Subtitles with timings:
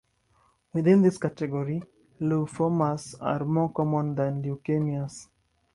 [0.73, 1.83] Within this category,
[2.19, 5.27] lymphomas are more common than leukemias.